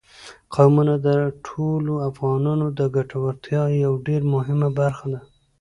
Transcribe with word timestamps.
قومونه 0.53 0.95
د 1.07 1.09
ټولو 1.45 1.93
افغانانو 2.09 2.67
د 2.79 2.81
ګټورتیا 2.95 3.63
یوه 3.83 3.99
ډېره 4.07 4.25
مهمه 4.35 4.69
برخه 4.79 5.05
ده. 5.13 5.19